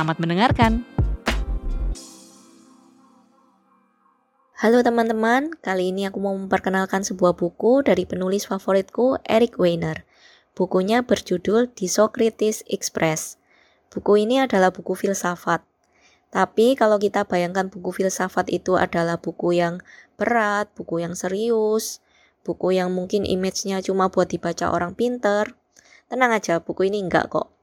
Selamat 0.00 0.16
mendengarkan. 0.16 0.72
Halo 4.56 4.80
teman-teman, 4.80 5.52
kali 5.60 5.92
ini 5.92 6.08
aku 6.08 6.24
mau 6.24 6.32
memperkenalkan 6.32 7.04
sebuah 7.04 7.36
buku 7.36 7.84
dari 7.84 8.08
penulis 8.08 8.48
favoritku, 8.48 9.20
Eric 9.28 9.60
Weiner. 9.60 10.08
Bukunya 10.56 11.04
berjudul 11.04 11.76
The 11.76 11.84
Socrates 11.84 12.64
Express. 12.64 13.36
Buku 13.92 14.24
ini 14.24 14.40
adalah 14.40 14.72
buku 14.72 14.96
filsafat. 14.96 15.68
Tapi 16.32 16.80
kalau 16.80 16.96
kita 16.96 17.28
bayangkan 17.28 17.68
buku 17.68 17.92
filsafat 17.92 18.48
itu 18.48 18.80
adalah 18.80 19.20
buku 19.20 19.60
yang 19.60 19.84
berat, 20.16 20.72
buku 20.72 21.04
yang 21.04 21.12
serius, 21.12 22.00
buku 22.40 22.72
yang 22.72 22.88
mungkin 22.88 23.28
image-nya 23.28 23.84
cuma 23.84 24.08
buat 24.08 24.32
dibaca 24.32 24.72
orang 24.72 24.96
pinter, 24.96 25.52
tenang 26.08 26.32
aja, 26.32 26.56
buku 26.56 26.88
ini 26.88 27.04
enggak 27.04 27.28
kok. 27.28 27.59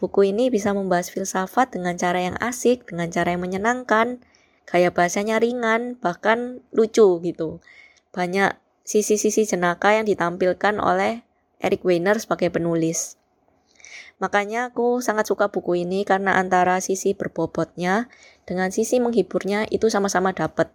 Buku 0.00 0.32
ini 0.32 0.48
bisa 0.48 0.72
membahas 0.72 1.12
filsafat 1.12 1.76
dengan 1.76 1.92
cara 2.00 2.24
yang 2.24 2.40
asik, 2.40 2.88
dengan 2.88 3.12
cara 3.12 3.36
yang 3.36 3.44
menyenangkan, 3.44 4.24
gaya 4.64 4.88
bahasanya 4.88 5.36
ringan, 5.36 6.00
bahkan 6.00 6.64
lucu 6.72 7.20
gitu. 7.20 7.60
Banyak 8.08 8.56
sisi-sisi 8.80 9.44
jenaka 9.44 9.92
yang 9.92 10.08
ditampilkan 10.08 10.80
oleh 10.80 11.20
Eric 11.60 11.84
Weiner 11.84 12.16
sebagai 12.16 12.48
penulis. 12.48 13.20
Makanya 14.24 14.72
aku 14.72 15.04
sangat 15.04 15.28
suka 15.28 15.52
buku 15.52 15.84
ini 15.84 16.08
karena 16.08 16.40
antara 16.40 16.80
sisi 16.80 17.12
berbobotnya 17.12 18.08
dengan 18.48 18.72
sisi 18.72 19.04
menghiburnya 19.04 19.68
itu 19.68 19.92
sama-sama 19.92 20.32
dapat 20.32 20.72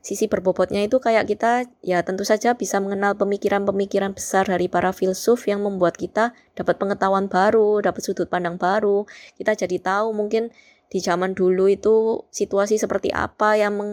sisi 0.00 0.32
berbobotnya 0.32 0.80
itu 0.80 0.96
kayak 0.96 1.28
kita 1.28 1.68
ya 1.84 2.00
tentu 2.00 2.24
saja 2.24 2.56
bisa 2.56 2.80
mengenal 2.80 3.20
pemikiran-pemikiran 3.20 4.16
besar 4.16 4.48
dari 4.48 4.66
para 4.66 4.96
filsuf 4.96 5.44
yang 5.44 5.60
membuat 5.60 6.00
kita 6.00 6.32
dapat 6.56 6.80
pengetahuan 6.80 7.28
baru, 7.28 7.84
dapat 7.84 8.00
sudut 8.00 8.28
pandang 8.32 8.56
baru. 8.56 9.04
Kita 9.36 9.52
jadi 9.52 9.76
tahu 9.76 10.16
mungkin 10.16 10.48
di 10.90 10.98
zaman 10.98 11.36
dulu 11.36 11.68
itu 11.68 12.24
situasi 12.32 12.80
seperti 12.80 13.12
apa 13.12 13.60
yang 13.60 13.76
meng, 13.76 13.92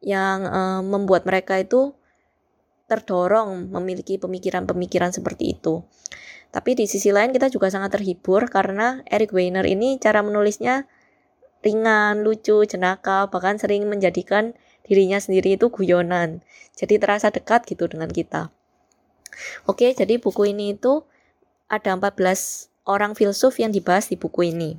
yang 0.00 0.48
uh, 0.48 0.80
membuat 0.80 1.28
mereka 1.28 1.60
itu 1.60 1.92
terdorong 2.88 3.68
memiliki 3.68 4.16
pemikiran-pemikiran 4.16 5.12
seperti 5.12 5.56
itu. 5.56 5.84
Tapi 6.52 6.78
di 6.78 6.86
sisi 6.88 7.10
lain 7.10 7.34
kita 7.34 7.50
juga 7.50 7.68
sangat 7.68 7.98
terhibur 7.98 8.46
karena 8.46 9.02
Eric 9.10 9.34
Weiner 9.34 9.66
ini 9.66 9.98
cara 9.98 10.22
menulisnya 10.22 10.86
ringan, 11.64 12.22
lucu, 12.22 12.62
jenaka, 12.68 13.26
bahkan 13.32 13.56
sering 13.56 13.88
menjadikan 13.88 14.52
dirinya 14.84 15.18
sendiri 15.18 15.56
itu 15.56 15.72
guyonan. 15.72 16.44
Jadi 16.76 17.00
terasa 17.00 17.32
dekat 17.32 17.64
gitu 17.66 17.88
dengan 17.88 18.12
kita. 18.12 18.52
Oke, 19.66 19.90
jadi 19.96 20.20
buku 20.20 20.54
ini 20.54 20.78
itu 20.78 21.02
ada 21.66 21.96
14 21.96 22.70
orang 22.86 23.16
filsuf 23.16 23.58
yang 23.58 23.72
dibahas 23.72 24.12
di 24.12 24.16
buku 24.20 24.52
ini. 24.54 24.78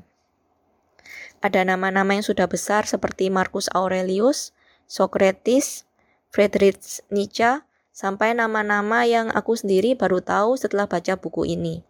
Ada 1.43 1.67
nama-nama 1.67 2.15
yang 2.15 2.25
sudah 2.25 2.47
besar 2.47 2.87
seperti 2.87 3.27
Marcus 3.29 3.67
Aurelius, 3.75 4.55
Socrates, 4.87 5.83
Friedrich 6.31 7.03
Nietzsche, 7.11 7.61
sampai 7.91 8.33
nama-nama 8.33 9.03
yang 9.05 9.29
aku 9.29 9.53
sendiri 9.53 9.93
baru 9.93 10.23
tahu 10.23 10.57
setelah 10.57 10.87
baca 10.89 11.19
buku 11.19 11.45
ini. 11.47 11.83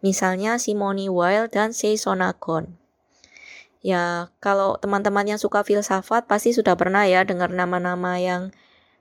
Misalnya 0.00 0.56
Simone 0.60 1.08
Weil 1.10 1.48
dan 1.50 1.72
Sei 1.74 1.98
Sonagon. 1.98 2.85
Ya, 3.84 4.32
kalau 4.40 4.80
teman-teman 4.80 5.36
yang 5.36 5.40
suka 5.40 5.60
filsafat 5.62 6.24
pasti 6.26 6.56
sudah 6.56 6.74
pernah 6.74 7.04
ya 7.04 7.22
dengar 7.22 7.52
nama-nama 7.52 8.16
yang 8.16 8.50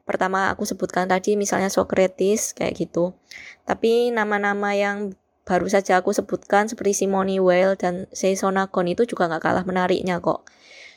pertama 0.05 0.53
aku 0.53 0.63
sebutkan 0.69 1.09
tadi 1.09 1.33
misalnya 1.33 1.73
Socrates 1.73 2.53
kayak 2.53 2.77
gitu. 2.77 3.17
Tapi 3.65 4.13
nama-nama 4.13 4.77
yang 4.77 5.17
baru 5.45 5.65
saja 5.69 6.01
aku 6.01 6.13
sebutkan 6.13 6.69
seperti 6.69 7.05
Simone 7.05 7.41
Weil 7.41 7.77
dan 7.77 8.05
Seisonagon 8.13 8.85
itu 8.89 9.09
juga 9.09 9.25
nggak 9.29 9.41
kalah 9.41 9.65
menariknya 9.65 10.21
kok. 10.21 10.45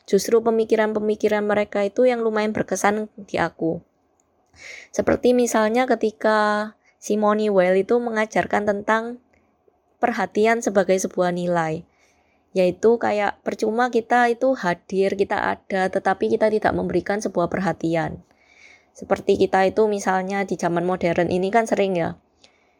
Justru 0.08 0.40
pemikiran-pemikiran 0.40 1.44
mereka 1.44 1.84
itu 1.84 2.08
yang 2.08 2.24
lumayan 2.24 2.52
berkesan 2.52 3.12
di 3.28 3.36
aku. 3.40 3.80
Seperti 4.92 5.32
misalnya 5.32 5.88
ketika 5.88 6.72
Simone 7.00 7.48
Weil 7.48 7.84
itu 7.84 7.96
mengajarkan 7.96 8.68
tentang 8.68 9.20
perhatian 9.96 10.60
sebagai 10.60 10.96
sebuah 11.00 11.32
nilai 11.32 11.87
yaitu 12.56 12.96
kayak 12.96 13.40
percuma 13.44 13.92
kita 13.92 14.32
itu 14.32 14.56
hadir, 14.56 15.12
kita 15.14 15.56
ada, 15.56 15.92
tetapi 15.92 16.32
kita 16.32 16.48
tidak 16.48 16.72
memberikan 16.72 17.20
sebuah 17.20 17.52
perhatian. 17.52 18.24
Seperti 18.96 19.38
kita 19.38 19.68
itu 19.68 19.86
misalnya 19.86 20.42
di 20.48 20.56
zaman 20.56 20.82
modern 20.82 21.28
ini 21.28 21.52
kan 21.52 21.68
sering 21.68 21.94
ya, 21.94 22.16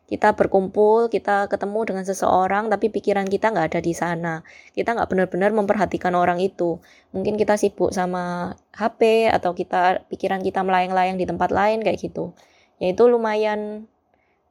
kita 0.09 0.33
berkumpul, 0.33 1.12
kita 1.12 1.53
ketemu 1.53 1.81
dengan 1.84 2.05
seseorang, 2.09 2.73
tapi 2.73 2.89
pikiran 2.89 3.28
kita 3.28 3.53
nggak 3.53 3.77
ada 3.77 3.81
di 3.84 3.93
sana. 3.93 4.41
Kita 4.73 4.97
nggak 4.97 5.05
benar-benar 5.12 5.53
memperhatikan 5.53 6.17
orang 6.17 6.41
itu. 6.41 6.81
Mungkin 7.12 7.37
kita 7.37 7.61
sibuk 7.61 7.93
sama 7.93 8.57
HP 8.73 9.28
atau 9.28 9.53
kita 9.53 10.09
pikiran 10.09 10.41
kita 10.41 10.65
melayang-layang 10.65 11.21
di 11.21 11.28
tempat 11.28 11.53
lain 11.53 11.84
kayak 11.84 12.01
gitu. 12.01 12.33
Ya 12.81 12.97
itu 12.97 13.05
lumayan 13.05 13.84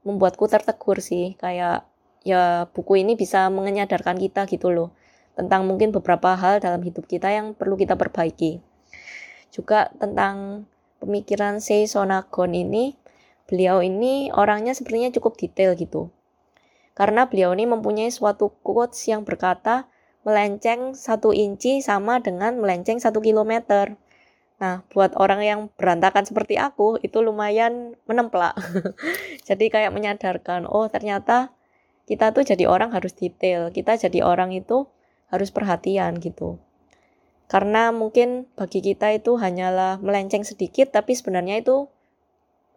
membuatku 0.05 0.45
tertegur 0.45 1.01
sih, 1.01 1.33
kayak 1.41 1.89
ya 2.21 2.69
buku 2.69 3.01
ini 3.01 3.17
bisa 3.17 3.49
menyadarkan 3.49 4.21
kita 4.21 4.45
gitu 4.45 4.69
loh 4.69 4.93
tentang 5.37 5.69
mungkin 5.69 5.93
beberapa 5.93 6.33
hal 6.33 6.57
dalam 6.57 6.81
hidup 6.81 7.05
kita 7.05 7.29
yang 7.29 7.53
perlu 7.53 7.77
kita 7.77 7.93
perbaiki. 7.93 8.57
Juga 9.53 9.93
tentang 10.01 10.65
pemikiran 10.97 11.61
Sei 11.61 11.85
Sonagon 11.85 12.57
ini, 12.57 12.97
beliau 13.45 13.85
ini 13.85 14.33
orangnya 14.33 14.73
sepertinya 14.73 15.13
cukup 15.13 15.37
detail 15.37 15.77
gitu. 15.77 16.09
Karena 16.97 17.29
beliau 17.29 17.53
ini 17.53 17.69
mempunyai 17.69 18.09
suatu 18.09 18.49
quotes 18.65 19.05
yang 19.05 19.21
berkata, 19.21 19.85
melenceng 20.25 20.97
satu 20.97 21.31
inci 21.31 21.79
sama 21.79 22.19
dengan 22.19 22.57
melenceng 22.57 22.97
satu 22.97 23.21
kilometer. 23.21 23.95
Nah, 24.57 24.81
buat 24.89 25.13
orang 25.15 25.45
yang 25.45 25.59
berantakan 25.77 26.25
seperti 26.25 26.57
aku, 26.57 26.97
itu 27.05 27.21
lumayan 27.21 27.93
menemplak. 28.09 28.57
jadi 29.47 29.65
kayak 29.69 29.93
menyadarkan, 29.93 30.65
oh 30.65 30.89
ternyata 30.89 31.53
kita 32.09 32.33
tuh 32.33 32.41
jadi 32.41 32.65
orang 32.65 32.89
harus 32.89 33.13
detail. 33.13 33.69
Kita 33.69 33.95
jadi 33.95 34.25
orang 34.25 34.51
itu 34.51 34.89
harus 35.27 35.49
perhatian 35.51 36.19
gitu. 36.19 36.59
Karena 37.47 37.95
mungkin 37.95 38.47
bagi 38.59 38.83
kita 38.83 39.15
itu 39.15 39.39
hanyalah 39.39 40.03
melenceng 40.03 40.43
sedikit, 40.43 40.91
tapi 40.91 41.15
sebenarnya 41.15 41.63
itu 41.63 41.87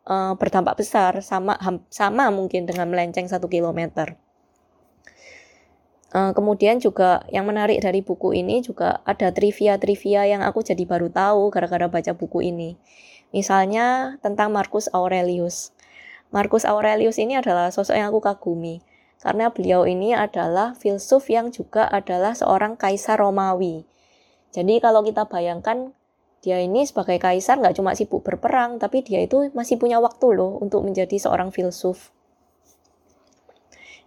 uh, 0.07 0.39
berdampak 0.39 0.79
besar, 0.79 1.19
sama 1.27 1.59
sama 1.91 2.31
mungkin 2.31 2.71
dengan 2.71 2.87
melenceng 2.87 3.27
satu 3.27 3.51
kilometer. 3.51 4.15
Uh, 6.11 6.35
kemudian 6.35 6.83
juga 6.83 7.23
yang 7.31 7.47
menarik 7.47 7.79
dari 7.83 8.03
buku 8.03 8.35
ini 8.35 8.67
juga 8.67 8.99
ada 9.07 9.31
trivia-trivia 9.31 10.27
yang 10.27 10.43
aku 10.43 10.63
jadi 10.67 10.83
baru 10.83 11.07
tahu 11.07 11.55
gara-gara 11.55 11.87
baca 11.87 12.13
buku 12.15 12.51
ini. 12.51 12.79
Misalnya 13.31 14.19
tentang 14.19 14.51
Marcus 14.51 14.91
Aurelius. 14.91 15.71
Marcus 16.35 16.67
Aurelius 16.67 17.19
ini 17.19 17.39
adalah 17.39 17.71
sosok 17.71 17.95
yang 17.95 18.11
aku 18.11 18.23
kagumi 18.23 18.83
karena 19.21 19.53
beliau 19.53 19.85
ini 19.85 20.17
adalah 20.17 20.73
filsuf 20.73 21.29
yang 21.29 21.53
juga 21.53 21.85
adalah 21.87 22.33
seorang 22.33 22.81
kaisar 22.81 23.21
Romawi. 23.21 23.85
Jadi 24.51 24.81
kalau 24.81 25.05
kita 25.05 25.29
bayangkan 25.29 25.93
dia 26.41 26.57
ini 26.57 26.89
sebagai 26.89 27.21
kaisar 27.21 27.61
nggak 27.61 27.77
cuma 27.77 27.93
sibuk 27.93 28.25
berperang, 28.25 28.81
tapi 28.81 29.05
dia 29.05 29.21
itu 29.21 29.53
masih 29.53 29.77
punya 29.77 30.01
waktu 30.01 30.33
loh 30.33 30.57
untuk 30.65 30.81
menjadi 30.89 31.21
seorang 31.21 31.53
filsuf. 31.53 32.17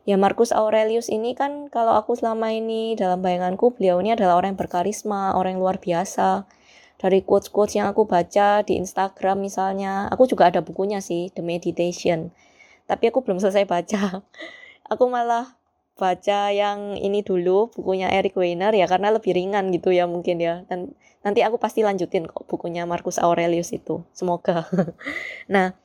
Ya 0.03 0.19
Marcus 0.19 0.51
Aurelius 0.51 1.07
ini 1.07 1.31
kan 1.31 1.71
kalau 1.71 1.95
aku 1.95 2.17
selama 2.19 2.51
ini 2.51 2.97
dalam 2.97 3.23
bayanganku 3.23 3.71
beliau 3.71 4.03
ini 4.03 4.11
adalah 4.11 4.35
orang 4.41 4.57
yang 4.57 4.59
berkarisma, 4.59 5.37
orang 5.37 5.55
yang 5.55 5.63
luar 5.63 5.77
biasa. 5.79 6.43
Dari 6.99 7.23
quotes-quotes 7.23 7.79
yang 7.79 7.87
aku 7.91 8.07
baca 8.07 8.63
di 8.63 8.79
Instagram 8.79 9.43
misalnya, 9.43 10.07
aku 10.07 10.23
juga 10.23 10.47
ada 10.47 10.63
bukunya 10.63 11.03
sih, 11.03 11.31
The 11.35 11.43
Meditation. 11.43 12.31
Tapi 12.87 13.11
aku 13.11 13.23
belum 13.23 13.43
selesai 13.43 13.63
baca. 13.67 14.03
aku 14.87 15.07
malah 15.07 15.55
baca 15.93 16.49
yang 16.49 16.97
ini 16.97 17.21
dulu 17.21 17.69
bukunya 17.77 18.09
Eric 18.09 18.33
Weiner 18.33 18.73
ya 18.73 18.89
karena 18.89 19.13
lebih 19.13 19.37
ringan 19.37 19.69
gitu 19.69 19.93
ya 19.93 20.09
mungkin 20.09 20.41
ya 20.41 20.65
dan 20.65 20.97
nanti 21.21 21.45
aku 21.45 21.61
pasti 21.61 21.85
lanjutin 21.85 22.25
kok 22.25 22.49
bukunya 22.49 22.83
Marcus 22.89 23.21
Aurelius 23.21 23.69
itu 23.71 24.01
semoga 24.09 24.65
nah 25.53 25.77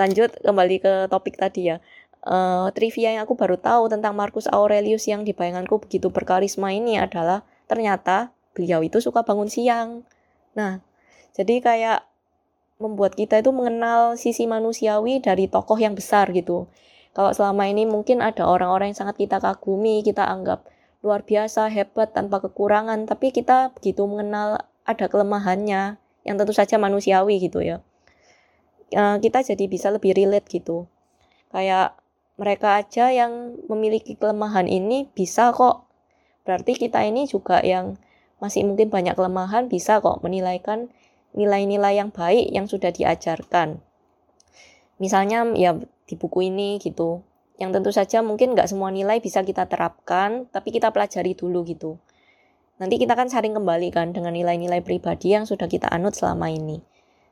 lanjut 0.00 0.32
kembali 0.40 0.76
ke 0.80 0.92
topik 1.12 1.36
tadi 1.36 1.76
ya 1.76 1.84
uh, 2.24 2.68
trivia 2.72 3.16
yang 3.16 3.24
aku 3.24 3.36
baru 3.36 3.56
tahu 3.56 3.88
tentang 3.88 4.12
Marcus 4.16 4.48
Aurelius 4.50 5.08
yang 5.08 5.24
di 5.24 5.32
bayanganku 5.32 5.80
begitu 5.80 6.12
berkarisma 6.12 6.72
ini 6.72 7.00
adalah 7.00 7.44
ternyata 7.68 8.32
beliau 8.52 8.82
itu 8.82 8.98
suka 8.98 9.22
bangun 9.22 9.48
siang. 9.48 10.04
Nah, 10.58 10.82
jadi 11.32 11.62
kayak 11.62 12.00
membuat 12.80 13.14
kita 13.14 13.38
itu 13.40 13.52
mengenal 13.52 14.16
sisi 14.16 14.48
manusiawi 14.48 15.20
dari 15.20 15.46
tokoh 15.46 15.76
yang 15.78 15.94
besar 15.94 16.32
gitu. 16.32 16.66
Kalau 17.10 17.34
selama 17.34 17.66
ini 17.66 17.86
mungkin 17.90 18.22
ada 18.22 18.46
orang-orang 18.46 18.94
yang 18.94 18.98
sangat 19.02 19.18
kita 19.18 19.42
kagumi, 19.42 20.06
kita 20.06 20.22
anggap 20.22 20.66
luar 21.02 21.26
biasa, 21.26 21.72
hebat, 21.72 22.12
tanpa 22.14 22.38
kekurangan, 22.44 23.08
tapi 23.08 23.34
kita 23.34 23.72
begitu 23.74 24.06
mengenal 24.06 24.62
ada 24.86 25.06
kelemahannya 25.10 25.98
yang 26.22 26.36
tentu 26.36 26.52
saja 26.52 26.76
manusiawi 26.76 27.40
gitu 27.40 27.64
ya. 27.64 27.80
Uh, 28.94 29.16
kita 29.22 29.42
jadi 29.42 29.64
bisa 29.70 29.88
lebih 29.90 30.14
relate 30.14 30.46
gitu. 30.50 30.86
Kayak 31.50 31.98
mereka 32.38 32.80
aja 32.80 33.10
yang 33.10 33.58
memiliki 33.66 34.14
kelemahan 34.14 34.70
ini 34.70 35.10
bisa 35.10 35.50
kok. 35.50 35.90
Berarti 36.46 36.78
kita 36.78 37.04
ini 37.04 37.26
juga 37.26 37.60
yang 37.60 37.98
masih 38.40 38.64
mungkin 38.64 38.88
banyak 38.88 39.14
kelemahan 39.14 39.68
bisa 39.68 40.00
kok 40.00 40.24
menilaikan 40.24 40.88
nilai-nilai 41.36 42.00
yang 42.00 42.10
baik 42.10 42.50
yang 42.50 42.66
sudah 42.66 42.90
diajarkan. 42.90 43.84
Misalnya 45.00 45.48
ya 45.56 45.74
di 45.80 46.14
buku 46.14 46.52
ini 46.52 46.76
gitu, 46.78 47.24
yang 47.56 47.72
tentu 47.72 47.88
saja 47.90 48.20
mungkin 48.20 48.52
nggak 48.52 48.68
semua 48.68 48.92
nilai 48.92 49.18
bisa 49.18 49.40
kita 49.40 49.64
terapkan, 49.66 50.46
tapi 50.52 50.70
kita 50.70 50.92
pelajari 50.92 51.32
dulu 51.32 51.64
gitu. 51.64 51.96
Nanti 52.76 52.96
kita 52.96 53.16
kan 53.16 53.28
saring 53.32 53.56
kembali 53.56 53.88
kan 53.92 54.12
dengan 54.12 54.32
nilai-nilai 54.36 54.84
pribadi 54.84 55.36
yang 55.36 55.44
sudah 55.44 55.68
kita 55.68 55.88
anut 55.88 56.16
selama 56.16 56.52
ini. 56.52 56.80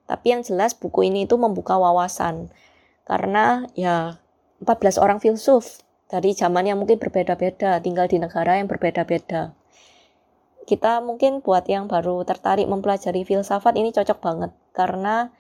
Tapi 0.09 0.33
yang 0.33 0.43
jelas 0.45 0.73
buku 0.73 1.09
ini 1.09 1.29
itu 1.29 1.37
membuka 1.37 1.77
wawasan. 1.77 2.49
Karena 3.05 3.65
ya 3.77 4.21
14 4.65 5.01
orang 5.01 5.21
filsuf 5.21 5.85
dari 6.09 6.33
zaman 6.33 6.69
yang 6.69 6.81
mungkin 6.81 6.97
berbeda-beda, 6.97 7.81
tinggal 7.85 8.09
di 8.09 8.17
negara 8.21 8.57
yang 8.57 8.69
berbeda-beda 8.69 9.57
kita 10.69 11.01
mungkin 11.01 11.41
buat 11.41 11.65
yang 11.65 11.89
baru 11.89 12.29
tertarik 12.29 12.69
mempelajari 12.69 13.25
filsafat 13.25 13.73
ini 13.81 13.89
cocok 13.89 14.19
banget 14.21 14.53
karena 14.77 15.33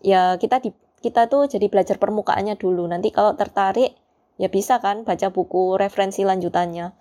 ya 0.00 0.40
kita 0.40 0.64
di 0.64 0.72
kita 1.00 1.28
tuh 1.28 1.48
jadi 1.48 1.66
belajar 1.68 1.96
permukaannya 1.96 2.56
dulu. 2.56 2.88
Nanti 2.88 3.12
kalau 3.12 3.36
tertarik 3.36 3.96
ya 4.40 4.48
bisa 4.48 4.80
kan 4.80 5.04
baca 5.04 5.28
buku 5.32 5.76
referensi 5.76 6.24
lanjutannya. 6.24 6.92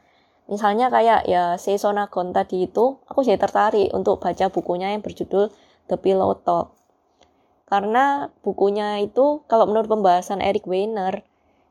Misalnya 0.49 0.89
kayak 0.89 1.29
ya 1.29 1.55
Seisonagon 1.61 2.33
tadi 2.33 2.65
itu 2.65 2.99
aku 3.05 3.21
jadi 3.21 3.37
tertarik 3.37 3.93
untuk 3.93 4.17
baca 4.19 4.49
bukunya 4.49 4.91
yang 4.97 5.05
berjudul 5.05 5.53
The 5.85 5.97
Pillow 5.99 6.41
Talk. 6.41 6.73
Karena 7.69 8.33
bukunya 8.41 8.97
itu 8.99 9.45
kalau 9.45 9.69
menurut 9.69 9.85
pembahasan 9.85 10.41
Eric 10.41 10.65
Weiner 10.65 11.21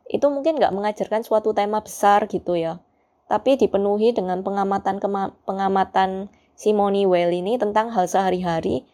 itu 0.06 0.24
mungkin 0.30 0.56
nggak 0.56 0.70
mengajarkan 0.72 1.26
suatu 1.26 1.52
tema 1.52 1.82
besar 1.84 2.30
gitu 2.30 2.56
ya 2.56 2.80
tapi 3.28 3.60
dipenuhi 3.60 4.16
dengan 4.16 4.40
pengamatan 4.40 4.96
pengamatan 5.44 6.32
Simone 6.56 7.04
Weil 7.04 7.30
ini 7.30 7.60
tentang 7.60 7.92
hal 7.92 8.08
sehari-hari 8.08 8.88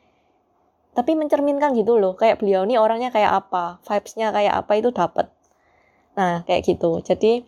tapi 0.94 1.18
mencerminkan 1.18 1.74
gitu 1.74 1.98
loh 1.98 2.14
kayak 2.14 2.38
beliau 2.38 2.62
ini 2.62 2.78
orangnya 2.78 3.10
kayak 3.10 3.44
apa 3.44 3.82
vibesnya 3.82 4.30
kayak 4.30 4.54
apa 4.64 4.72
itu 4.78 4.94
dapat 4.94 5.28
nah 6.14 6.46
kayak 6.46 6.62
gitu. 6.62 7.02
Jadi 7.02 7.42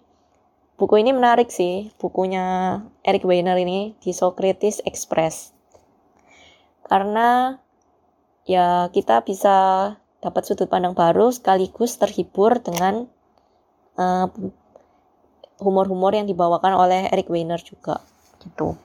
buku 0.76 0.94
ini 1.00 1.14
menarik 1.14 1.48
sih 1.48 1.94
bukunya 1.96 2.78
Eric 3.06 3.22
Weiner 3.22 3.54
ini 3.56 3.94
di 4.02 4.10
Socrates 4.10 4.82
Express. 4.82 5.54
Karena 6.86 7.58
ya 8.46 8.90
kita 8.90 9.22
bisa 9.22 9.94
dapat 10.18 10.42
sudut 10.42 10.66
pandang 10.66 10.98
baru 10.98 11.30
sekaligus 11.30 11.98
terhibur 12.02 12.58
dengan 12.58 13.06
uh, 13.98 14.26
humor-humor 15.62 16.12
yang 16.12 16.26
dibawakan 16.26 16.74
oleh 16.76 17.08
Eric 17.14 17.30
Weiner 17.30 17.62
juga 17.62 18.02
gitu. 18.42 18.76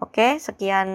Oke, 0.00 0.40
sekian 0.40 0.88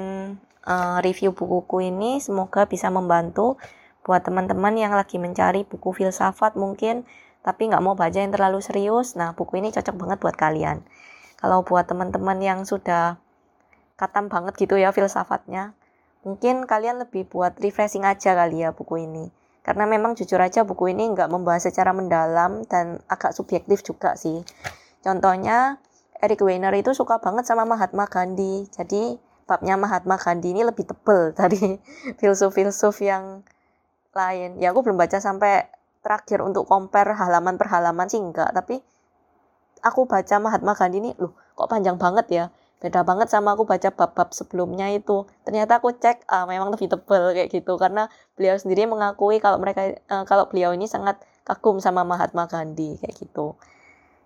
uh, 0.68 1.00
review 1.02 1.32
bukuku 1.32 1.90
ini. 1.90 2.20
Semoga 2.20 2.66
bisa 2.66 2.90
membantu 2.90 3.58
buat 4.06 4.22
teman-teman 4.22 4.78
yang 4.78 4.94
lagi 4.94 5.18
mencari 5.18 5.66
buku 5.66 5.94
filsafat 5.98 6.54
mungkin 6.54 7.10
tapi 7.46 7.70
nggak 7.70 7.82
mau 7.86 7.94
baca 7.94 8.18
yang 8.18 8.34
terlalu 8.34 8.58
serius. 8.62 9.14
Nah, 9.14 9.38
buku 9.38 9.62
ini 9.62 9.70
cocok 9.70 9.94
banget 9.94 10.18
buat 10.18 10.34
kalian. 10.34 10.82
Kalau 11.38 11.62
buat 11.62 11.86
teman-teman 11.86 12.42
yang 12.42 12.66
sudah 12.66 13.22
katam 14.02 14.28
banget 14.28 14.58
gitu 14.58 14.82
ya 14.82 14.90
filsafatnya, 14.90 15.78
mungkin 16.26 16.66
kalian 16.66 17.06
lebih 17.06 17.30
buat 17.30 17.54
refreshing 17.62 18.02
aja 18.02 18.34
kali 18.34 18.66
ya 18.66 18.74
buku 18.74 19.06
ini. 19.06 19.30
Karena 19.62 19.86
memang 19.86 20.18
jujur 20.18 20.42
aja 20.42 20.66
buku 20.66 20.90
ini 20.94 21.06
nggak 21.14 21.30
membahas 21.30 21.70
secara 21.70 21.94
mendalam 21.94 22.66
dan 22.66 23.02
agak 23.06 23.38
subjektif 23.38 23.86
juga 23.86 24.18
sih. 24.18 24.42
Contohnya, 25.06 25.78
Eric 26.18 26.42
Weiner 26.42 26.74
itu 26.74 26.98
suka 26.98 27.22
banget 27.22 27.46
sama 27.46 27.62
Mahatma 27.66 28.10
Gandhi. 28.10 28.66
Jadi, 28.74 29.22
babnya 29.46 29.78
Mahatma 29.78 30.18
Gandhi 30.18 30.54
ini 30.54 30.66
lebih 30.66 30.86
tebel 30.90 31.32
dari 31.40 31.78
filsuf-filsuf 32.18 33.02
yang 33.02 33.46
lain. 34.14 34.58
Ya, 34.62 34.74
aku 34.74 34.86
belum 34.86 34.98
baca 35.00 35.18
sampai 35.22 35.70
terakhir 36.06 36.46
untuk 36.46 36.70
compare 36.70 37.18
halaman 37.18 37.58
per 37.58 37.70
halaman 37.70 38.06
sih 38.10 38.22
enggak. 38.22 38.54
Tapi, 38.54 38.78
aku 39.82 40.06
baca 40.06 40.36
Mahatma 40.38 40.78
Gandhi 40.78 41.02
ini, 41.02 41.12
loh 41.18 41.34
kok 41.56 41.72
panjang 41.72 41.96
banget 41.96 42.28
ya 42.30 42.46
beda 42.84 43.08
banget 43.08 43.32
sama 43.32 43.56
aku 43.56 43.64
baca 43.64 43.90
bab-bab 43.90 44.36
sebelumnya 44.36 44.92
itu 44.92 45.24
ternyata 45.48 45.80
aku 45.80 45.96
cek 45.96 46.28
ah, 46.28 46.44
memang 46.46 46.70
lebih 46.70 46.92
tebal 46.92 47.32
kayak 47.32 47.50
gitu 47.50 47.80
karena 47.80 48.12
beliau 48.36 48.60
sendiri 48.60 48.86
mengakui 48.86 49.40
kalau 49.40 49.58
mereka 49.58 49.96
uh, 50.12 50.28
kalau 50.28 50.52
beliau 50.52 50.76
ini 50.76 50.86
sangat 50.86 51.18
kagum 51.48 51.80
sama 51.80 52.04
Mahatma 52.04 52.46
Gandhi 52.52 53.00
kayak 53.00 53.16
gitu 53.16 53.56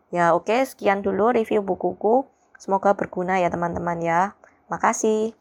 ya 0.10 0.34
oke 0.34 0.50
okay, 0.50 0.66
sekian 0.66 1.06
dulu 1.06 1.30
review 1.30 1.62
bukuku 1.62 2.26
semoga 2.58 2.98
berguna 2.98 3.38
ya 3.38 3.54
teman-teman 3.54 4.02
ya 4.02 4.34
makasih 4.70 5.34